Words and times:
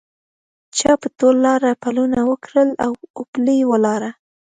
چا 0.77 0.91
په 1.01 1.07
ټول 1.17 1.35
لاره 1.45 1.71
پلونه 1.83 2.19
وکرل 2.31 2.69
اوپلي 3.19 3.57
ولاړه 3.71 4.11